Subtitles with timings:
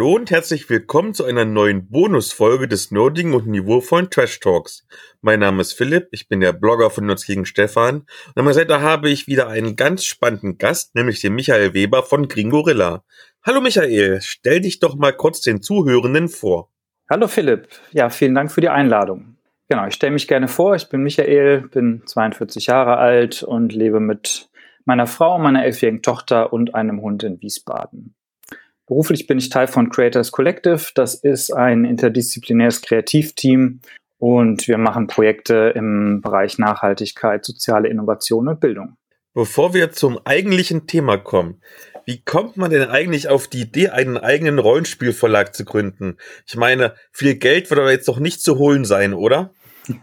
[0.00, 4.86] Hallo und herzlich willkommen zu einer neuen Bonusfolge des nerdigen und niveauvollen Trash Talks.
[5.20, 8.54] Mein Name ist Philipp, ich bin der Blogger von Nerds gegen Stefan und an meiner
[8.54, 13.04] Seite habe ich wieder einen ganz spannenden Gast, nämlich den Michael Weber von Gringorilla.
[13.42, 16.70] Hallo Michael, stell dich doch mal kurz den Zuhörenden vor.
[17.10, 19.36] Hallo Philipp, ja, vielen Dank für die Einladung.
[19.68, 24.00] Genau, ich stelle mich gerne vor, ich bin Michael, bin 42 Jahre alt und lebe
[24.00, 24.48] mit
[24.86, 28.14] meiner Frau, meiner elfjährigen Tochter und einem Hund in Wiesbaden.
[28.90, 30.90] Beruflich bin ich Teil von Creators Collective.
[30.96, 33.78] Das ist ein interdisziplinäres Kreativteam
[34.18, 38.96] und wir machen Projekte im Bereich Nachhaltigkeit, soziale Innovation und Bildung.
[39.32, 41.62] Bevor wir zum eigentlichen Thema kommen,
[42.04, 46.16] wie kommt man denn eigentlich auf die Idee, einen eigenen Rollenspielverlag zu gründen?
[46.44, 49.54] Ich meine, viel Geld wird aber jetzt doch nicht zu holen sein, oder?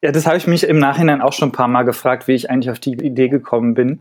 [0.00, 2.48] ja, das habe ich mich im Nachhinein auch schon ein paar Mal gefragt, wie ich
[2.48, 4.00] eigentlich auf die Idee gekommen bin.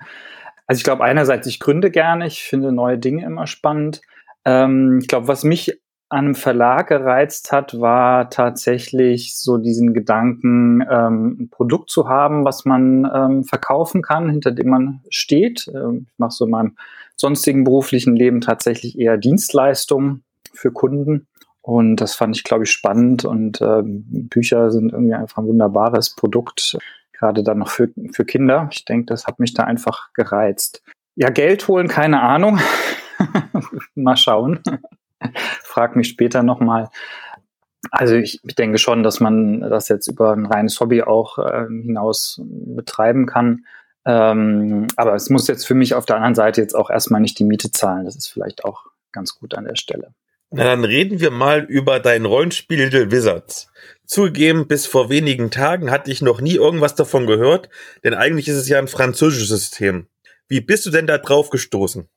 [0.70, 4.02] Also ich glaube einerseits, ich gründe gerne, ich finde neue Dinge immer spannend.
[4.46, 10.84] Ähm, ich glaube, was mich an einem Verlag gereizt hat, war tatsächlich so diesen Gedanken,
[10.88, 15.68] ähm, ein Produkt zu haben, was man ähm, verkaufen kann, hinter dem man steht.
[15.74, 16.78] Ähm, ich mache so in meinem
[17.16, 20.24] sonstigen beruflichen Leben tatsächlich eher Dienstleistungen
[20.54, 21.26] für Kunden.
[21.64, 23.26] Und das fand ich, glaube ich, spannend.
[23.26, 26.78] Und ähm, Bücher sind irgendwie einfach ein wunderbares Produkt
[27.20, 28.70] gerade dann noch für, für Kinder.
[28.72, 30.82] Ich denke, das hat mich da einfach gereizt.
[31.16, 32.60] Ja, Geld holen, keine Ahnung.
[33.96, 34.62] mal schauen.
[35.64, 36.90] Frag mich später nochmal.
[37.92, 41.66] Also ich, ich denke schon, dass man das jetzt über ein reines Hobby auch äh,
[41.68, 43.66] hinaus betreiben kann.
[44.06, 47.38] Ähm, aber es muss jetzt für mich auf der anderen Seite jetzt auch erstmal nicht
[47.40, 48.06] die Miete zahlen.
[48.06, 50.14] Das ist vielleicht auch ganz gut an der Stelle.
[50.52, 53.72] Na, dann reden wir mal über dein Rollenspiel Little Wizards.
[54.06, 57.70] Zugegeben, bis vor wenigen Tagen hatte ich noch nie irgendwas davon gehört,
[58.04, 60.08] denn eigentlich ist es ja ein französisches System.
[60.48, 62.10] Wie bist du denn da drauf gestoßen?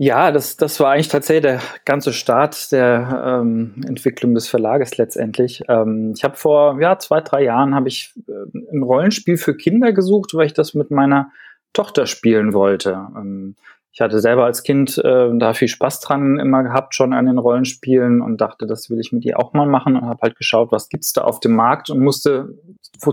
[0.00, 5.62] Ja, das, das war eigentlich tatsächlich der ganze Start der ähm, Entwicklung des Verlages letztendlich.
[5.68, 9.92] Ähm, ich habe vor ja, zwei, drei Jahren habe ich äh, ein Rollenspiel für Kinder
[9.92, 11.32] gesucht, weil ich das mit meiner
[11.72, 13.08] Tochter spielen wollte.
[13.16, 13.56] Ähm,
[13.92, 17.38] ich hatte selber als Kind äh, da viel Spaß dran immer gehabt, schon an den
[17.38, 20.70] Rollenspielen und dachte, das will ich mit ihr auch mal machen und habe halt geschaut,
[20.72, 22.54] was gibt's da auf dem Markt und musste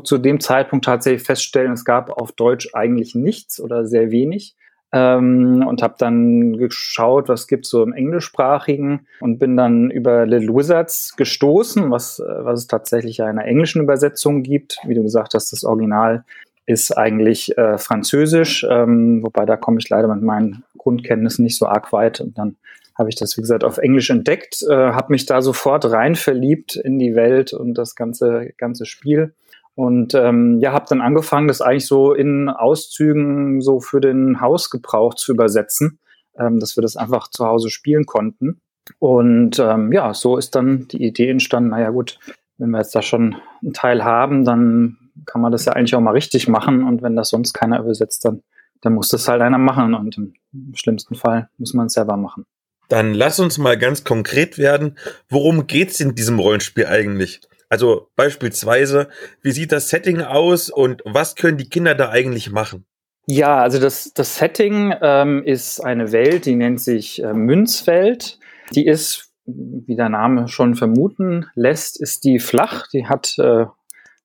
[0.04, 4.56] zu dem Zeitpunkt tatsächlich feststellen, es gab auf Deutsch eigentlich nichts oder sehr wenig.
[4.92, 10.56] Ähm, und habe dann geschaut, was gibt's so im englischsprachigen und bin dann über Little
[10.56, 14.78] Wizards gestoßen, was, äh, was es tatsächlich ja in einer englischen Übersetzung gibt.
[14.86, 16.24] Wie du gesagt hast, das Original
[16.66, 21.68] ist eigentlich äh, Französisch, ähm, wobei da komme ich leider mit meinen Grundkenntnissen nicht so
[21.68, 22.22] arg weit.
[22.22, 22.56] Und dann
[22.98, 26.76] habe ich das, wie gesagt, auf Englisch entdeckt, äh, habe mich da sofort rein verliebt
[26.76, 29.34] in die Welt und das ganze, ganze Spiel.
[29.76, 35.16] Und ähm, ja, habe dann angefangen, das eigentlich so in Auszügen so für den Hausgebrauch
[35.16, 36.00] zu übersetzen,
[36.40, 38.62] ähm, dass wir das einfach zu Hause spielen konnten.
[39.00, 42.20] Und ähm, ja, so ist dann die Idee entstanden, naja gut,
[42.58, 46.02] wenn wir jetzt da schon einen Teil haben, dann kann man das ja eigentlich auch
[46.02, 46.84] mal richtig machen.
[46.84, 48.44] Und wenn das sonst keiner übersetzt, dann,
[48.82, 49.94] dann muss das halt einer machen.
[49.94, 50.34] Und im
[50.74, 52.46] schlimmsten Fall muss man es selber machen.
[52.90, 54.98] Dann lass uns mal ganz konkret werden.
[55.30, 57.42] Worum geht's in diesem Rollenspiel eigentlich?
[57.70, 59.10] Also beispielsweise,
[59.42, 62.86] wie sieht das Setting aus und was können die Kinder da eigentlich machen?
[63.28, 68.38] Ja, also das, das Setting ähm, ist eine Welt, die nennt sich äh, Münzwelt.
[68.72, 72.88] Die ist, wie der Name schon vermuten lässt, ist die flach.
[72.94, 73.66] Die hat äh,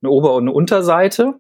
[0.03, 1.35] eine Ober- und eine Unterseite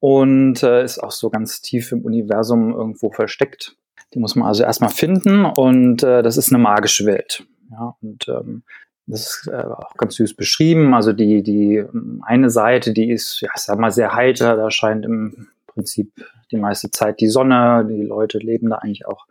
[0.00, 3.76] und äh, ist auch so ganz tief im Universum irgendwo versteckt.
[4.12, 7.46] Die muss man also erstmal finden und äh, das ist eine magische Welt.
[7.70, 8.62] Ja, und ähm,
[9.06, 10.94] das ist äh, auch ganz süß beschrieben.
[10.94, 14.56] Also die, die ähm, eine Seite, die ist, ja, ich sag mal, sehr heiter.
[14.56, 16.12] Da scheint im Prinzip
[16.50, 17.86] die meiste Zeit die Sonne.
[17.88, 19.26] Die Leute leben da eigentlich auch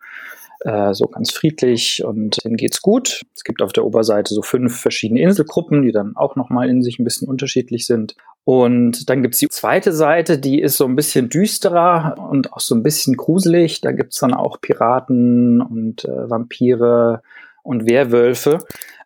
[0.60, 3.22] äh, so ganz friedlich und denen geht's gut.
[3.36, 7.00] Es gibt auf der Oberseite so fünf verschiedene Inselgruppen, die dann auch nochmal in sich
[7.00, 8.16] ein bisschen unterschiedlich sind.
[8.46, 12.76] Und dann gibt's die zweite Seite, die ist so ein bisschen düsterer und auch so
[12.76, 13.80] ein bisschen gruselig.
[13.80, 17.22] Da gibt's dann auch Piraten und äh, Vampire
[17.64, 18.60] und Werwölfe.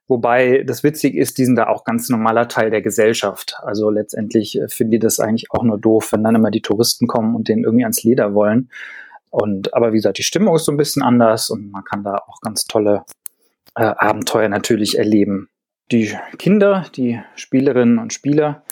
[0.08, 3.58] Wobei das witzig ist, die sind da auch ganz normaler Teil der Gesellschaft.
[3.62, 7.08] Also letztendlich äh, finde ich das eigentlich auch nur doof, wenn dann immer die Touristen
[7.08, 8.70] kommen und denen irgendwie ans Leder wollen.
[9.30, 12.16] Und aber wie gesagt, die Stimmung ist so ein bisschen anders und man kann da
[12.28, 13.04] auch ganz tolle
[13.76, 15.50] äh, Abenteuer natürlich erleben.
[15.92, 18.64] Die Kinder, die Spielerinnen und Spieler,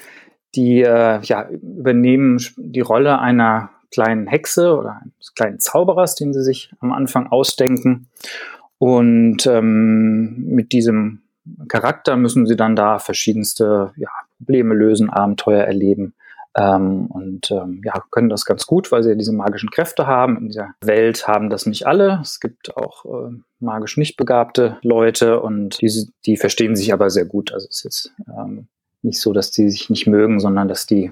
[0.56, 6.44] die äh, ja, übernehmen die Rolle einer kleinen Hexe oder eines kleinen Zauberers, den sie
[6.44, 8.08] sich am Anfang ausdenken.
[8.78, 11.22] Und ähm, mit diesem
[11.68, 16.14] Charakter müssen sie dann da verschiedenste ja, Probleme lösen, Abenteuer erleben
[16.58, 20.38] Ähm, und ähm, ja, können das ganz gut, weil sie diese magischen Kräfte haben.
[20.38, 22.20] In dieser Welt haben das nicht alle.
[22.22, 25.92] Es gibt auch äh, magisch nicht begabte Leute und die,
[26.26, 27.52] die verstehen sich aber sehr gut.
[27.54, 28.68] Also es ist jetzt ähm,
[29.06, 31.12] nicht so, dass die sich nicht mögen, sondern dass die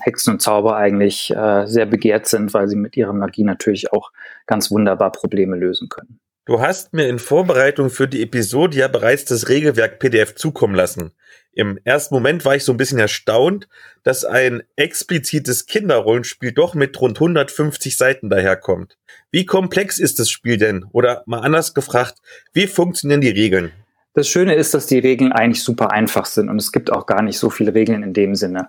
[0.00, 4.12] Hexen und Zauber eigentlich äh, sehr begehrt sind, weil sie mit ihrer Magie natürlich auch
[4.46, 6.20] ganz wunderbar Probleme lösen können.
[6.46, 11.12] Du hast mir in Vorbereitung für die Episode ja bereits das Regelwerk PDF zukommen lassen.
[11.52, 13.68] Im ersten Moment war ich so ein bisschen erstaunt,
[14.02, 18.96] dass ein explizites Kinderrollenspiel doch mit rund 150 Seiten daherkommt.
[19.30, 20.86] Wie komplex ist das Spiel denn?
[20.92, 22.14] Oder mal anders gefragt,
[22.54, 23.72] wie funktionieren die Regeln?
[24.18, 27.22] Das Schöne ist, dass die Regeln eigentlich super einfach sind und es gibt auch gar
[27.22, 28.68] nicht so viele Regeln in dem Sinne.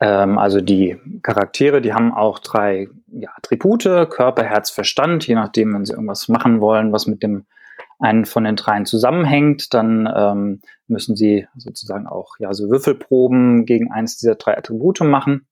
[0.00, 5.72] Ähm, also die Charaktere, die haben auch drei ja, Attribute, Körper, Herz, Verstand, je nachdem,
[5.74, 7.44] wenn sie irgendwas machen wollen, was mit dem
[8.00, 13.92] einen von den dreien zusammenhängt, dann ähm, müssen sie sozusagen auch ja so Würfelproben gegen
[13.92, 15.46] eins dieser drei Attribute machen.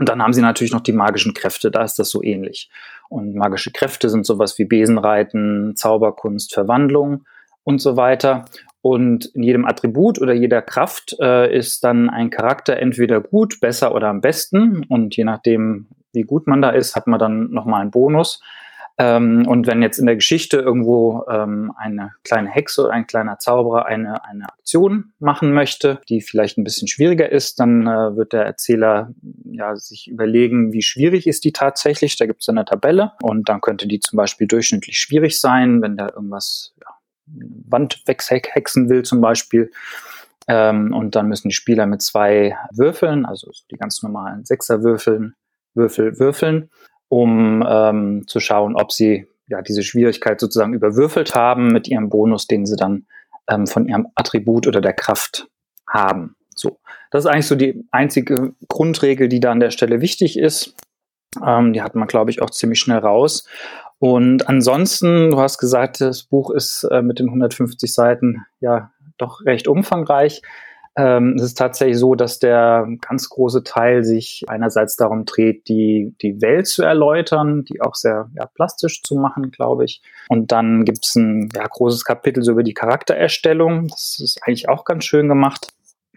[0.00, 2.72] Und dann haben sie natürlich noch die magischen Kräfte, da ist das so ähnlich.
[3.08, 7.24] Und magische Kräfte sind sowas wie Besenreiten, Zauberkunst, Verwandlung
[7.70, 8.44] und so weiter.
[8.82, 13.94] Und in jedem Attribut oder jeder Kraft äh, ist dann ein Charakter entweder gut, besser
[13.94, 14.84] oder am besten.
[14.88, 18.42] Und je nachdem, wie gut man da ist, hat man dann nochmal einen Bonus.
[19.00, 23.38] Ähm, und wenn jetzt in der Geschichte irgendwo ähm, eine kleine Hexe oder ein kleiner
[23.38, 28.34] Zauberer eine, eine Aktion machen möchte, die vielleicht ein bisschen schwieriger ist, dann äh, wird
[28.34, 29.14] der Erzähler
[29.44, 32.18] ja sich überlegen, wie schwierig ist die tatsächlich.
[32.18, 35.96] Da gibt es eine Tabelle und dann könnte die zum Beispiel durchschnittlich schwierig sein, wenn
[35.96, 36.74] da irgendwas
[37.68, 39.70] Wand weghexen will zum Beispiel.
[40.48, 45.34] Ähm, und dann müssen die Spieler mit zwei Würfeln, also die ganz normalen Sechserwürfeln,
[45.74, 46.70] Würfel würfeln,
[47.08, 52.46] um ähm, zu schauen, ob sie ja diese Schwierigkeit sozusagen überwürfelt haben mit ihrem Bonus,
[52.46, 53.06] den sie dann
[53.48, 55.48] ähm, von ihrem Attribut oder der Kraft
[55.88, 56.36] haben.
[56.54, 56.78] So,
[57.10, 60.74] das ist eigentlich so die einzige Grundregel, die da an der Stelle wichtig ist.
[61.44, 63.46] Ähm, die hat man, glaube ich, auch ziemlich schnell raus.
[63.98, 69.44] Und ansonsten, du hast gesagt, das Buch ist äh, mit den 150 Seiten ja doch
[69.44, 70.42] recht umfangreich.
[70.96, 76.14] Ähm, es ist tatsächlich so, dass der ganz große Teil sich einerseits darum dreht, die,
[76.20, 80.02] die Welt zu erläutern, die auch sehr ja, plastisch zu machen, glaube ich.
[80.28, 83.86] Und dann gibt es ein ja, großes Kapitel so über die Charaktererstellung.
[83.88, 85.68] Das ist eigentlich auch ganz schön gemacht,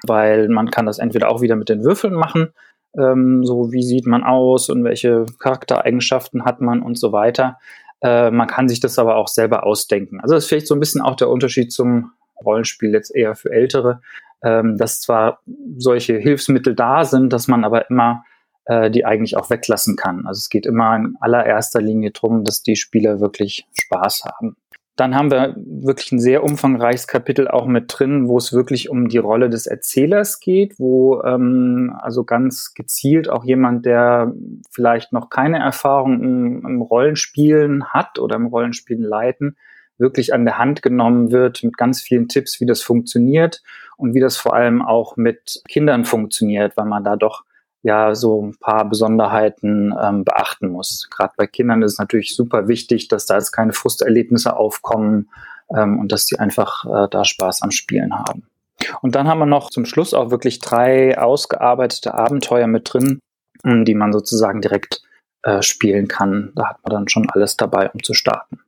[0.04, 2.54] weil man kann das entweder auch wieder mit den Würfeln machen,
[2.98, 7.58] ähm, so wie sieht man aus und welche Charaktereigenschaften hat man und so weiter.
[8.02, 10.20] Äh, man kann sich das aber auch selber ausdenken.
[10.20, 12.12] Also das ist vielleicht so ein bisschen auch der Unterschied zum
[12.44, 14.02] Rollenspiel jetzt eher für Ältere,
[14.44, 15.40] ähm, dass zwar
[15.78, 18.24] solche Hilfsmittel da sind, dass man aber immer
[18.66, 20.26] äh, die eigentlich auch weglassen kann.
[20.26, 24.56] Also es geht immer in allererster Linie darum, dass die Spieler wirklich Spaß haben.
[24.96, 29.10] Dann haben wir wirklich ein sehr umfangreiches Kapitel auch mit drin, wo es wirklich um
[29.10, 34.34] die Rolle des Erzählers geht, wo ähm, also ganz gezielt auch jemand, der
[34.70, 39.58] vielleicht noch keine Erfahrung im, im Rollenspielen hat oder im Rollenspielen leiten,
[39.98, 43.64] wirklich an der Hand genommen wird mit ganz vielen Tipps, wie das funktioniert
[43.98, 47.46] und wie das vor allem auch mit Kindern funktioniert, weil man da doch
[47.84, 51.08] ja so ein paar Besonderheiten ähm, beachten muss.
[51.12, 55.30] Gerade bei Kindern ist es natürlich super wichtig, dass da jetzt keine Frusterlebnisse aufkommen
[55.76, 58.48] ähm, und dass sie einfach äh, da Spaß am Spielen haben.
[59.02, 63.20] Und dann haben wir noch zum Schluss auch wirklich drei ausgearbeitete Abenteuer mit drin,
[63.64, 65.04] die man sozusagen direkt
[65.44, 66.52] äh, spielen kann.
[66.56, 68.60] Da hat man dann schon alles dabei, um zu starten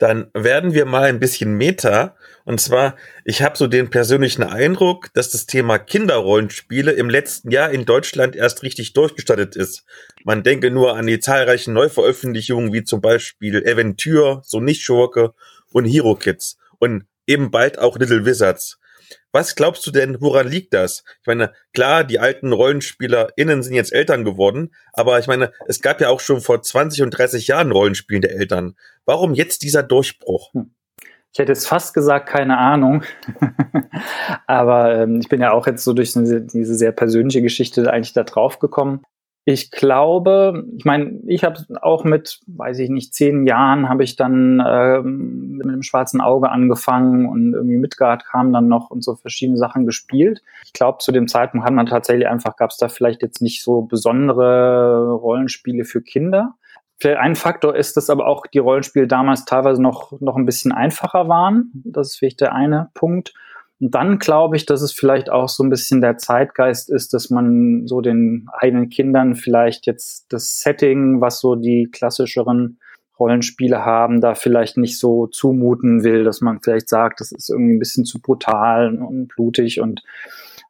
[0.00, 2.16] dann werden wir mal ein bisschen Meta.
[2.44, 7.70] Und zwar, ich habe so den persönlichen Eindruck, dass das Thema Kinderrollenspiele im letzten Jahr
[7.70, 9.84] in Deutschland erst richtig durchgestattet ist.
[10.24, 15.34] Man denke nur an die zahlreichen Neuveröffentlichungen wie zum Beispiel Aventure, So nicht Schurke
[15.70, 18.79] und Hero Kids und eben bald auch Little Wizards.
[19.32, 21.04] Was glaubst du denn, woran liegt das?
[21.20, 26.00] Ich meine, klar, die alten RollenspielerInnen sind jetzt Eltern geworden, aber ich meine, es gab
[26.00, 28.74] ja auch schon vor 20 und 30 Jahren Rollenspielen der Eltern.
[29.04, 30.52] Warum jetzt dieser Durchbruch?
[30.54, 30.74] Hm.
[31.32, 33.04] Ich hätte jetzt fast gesagt, keine Ahnung.
[34.48, 38.12] aber ähm, ich bin ja auch jetzt so durch diese, diese sehr persönliche Geschichte eigentlich
[38.12, 39.02] da drauf gekommen.
[39.46, 44.16] Ich glaube, ich meine, ich habe auch mit, weiß ich nicht, zehn Jahren habe ich
[44.16, 49.16] dann ähm, mit dem schwarzen Auge angefangen und irgendwie Midgard kam dann noch und so
[49.16, 50.42] verschiedene Sachen gespielt.
[50.64, 53.64] Ich glaube, zu dem Zeitpunkt hat man tatsächlich einfach, gab es da vielleicht jetzt nicht
[53.64, 56.54] so besondere Rollenspiele für Kinder.
[56.98, 60.70] Vielleicht ein Faktor ist, dass aber auch die Rollenspiele damals teilweise noch, noch ein bisschen
[60.70, 61.70] einfacher waren.
[61.72, 63.32] Das ist vielleicht der eine Punkt.
[63.80, 67.30] Und dann glaube ich, dass es vielleicht auch so ein bisschen der Zeitgeist ist, dass
[67.30, 72.78] man so den eigenen Kindern vielleicht jetzt das Setting, was so die klassischeren
[73.18, 77.74] Rollenspiele haben, da vielleicht nicht so zumuten will, dass man vielleicht sagt, das ist irgendwie
[77.74, 80.02] ein bisschen zu brutal und blutig und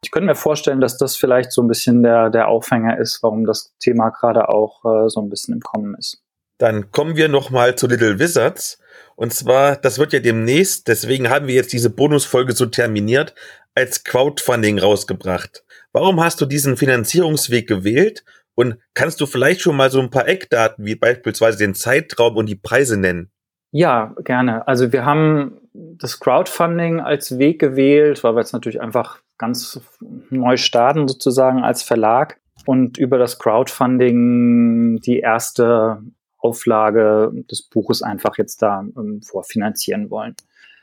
[0.03, 3.45] Ich könnte mir vorstellen, dass das vielleicht so ein bisschen der, der Aufhänger ist, warum
[3.45, 6.23] das Thema gerade auch äh, so ein bisschen im Kommen ist.
[6.61, 8.79] Dann kommen wir nochmal zu Little Wizards.
[9.15, 13.33] Und zwar, das wird ja demnächst, deswegen haben wir jetzt diese Bonusfolge so terminiert,
[13.73, 15.63] als Crowdfunding rausgebracht.
[15.91, 18.23] Warum hast du diesen Finanzierungsweg gewählt?
[18.53, 22.45] Und kannst du vielleicht schon mal so ein paar Eckdaten, wie beispielsweise den Zeitraum und
[22.47, 23.31] die Preise nennen?
[23.71, 24.67] Ja, gerne.
[24.67, 29.81] Also wir haben das Crowdfunding als Weg gewählt, weil wir jetzt natürlich einfach ganz
[30.29, 36.03] neu starten sozusagen als Verlag und über das Crowdfunding die erste
[36.41, 40.35] Auflage des Buches einfach jetzt da ähm, vorfinanzieren wollen.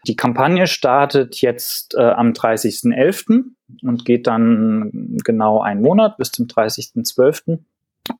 [0.06, 3.44] Die Kampagne startet jetzt äh, am 30.11.
[3.82, 7.58] und geht dann genau einen Monat bis zum 30.12.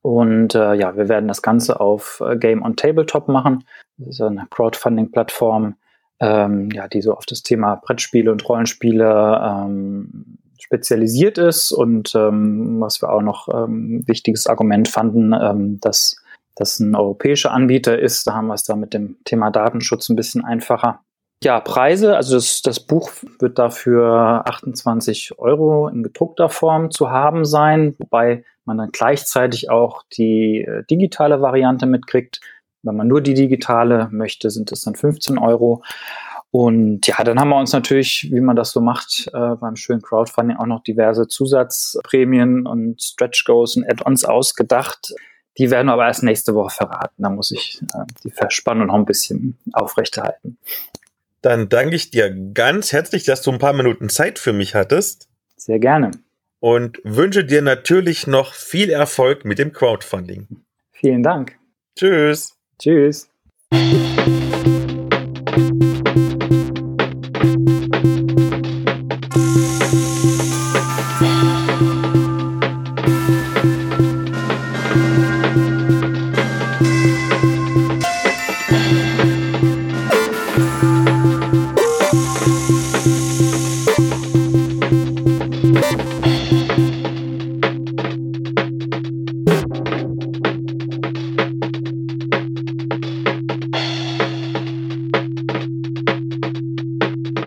[0.03, 3.65] Und äh, ja, wir werden das Ganze auf äh, Game on Tabletop machen.
[3.97, 5.77] Das ist eine Crowdfunding-Plattform,
[6.21, 11.73] ähm, ja, die so auf das Thema Brettspiele und Rollenspiele ähm, spezialisiert ist.
[11.73, 16.23] Und ähm, was wir auch noch ähm, wichtiges Argument fanden, ähm, dass
[16.59, 18.27] das ein europäischer Anbieter ist.
[18.27, 21.01] Da haben wir es da mit dem Thema Datenschutz ein bisschen einfacher.
[21.45, 27.45] Ja, Preise, also das, das Buch wird dafür 28 Euro in gedruckter Form zu haben
[27.45, 32.41] sein, wobei man dann gleichzeitig auch die äh, digitale Variante mitkriegt.
[32.83, 35.83] Wenn man nur die digitale möchte, sind es dann 15 Euro.
[36.51, 40.03] Und ja, dann haben wir uns natürlich, wie man das so macht, äh, beim schönen
[40.03, 45.15] Crowdfunding auch noch diverse Zusatzprämien und Stretch Goals und Add-ons ausgedacht.
[45.59, 47.23] Die werden wir aber erst nächste Woche verraten.
[47.23, 50.59] Da muss ich äh, die Verspannung noch ein bisschen aufrechterhalten.
[51.43, 55.29] Dann danke ich dir ganz herzlich, dass du ein paar Minuten Zeit für mich hattest.
[55.57, 56.13] Sehr gerne.
[56.61, 60.49] Und wünsche dir natürlich noch viel Erfolg mit dem Crowdfunding.
[60.93, 61.57] Vielen Dank.
[61.97, 62.57] Tschüss.
[62.79, 63.29] Tschüss.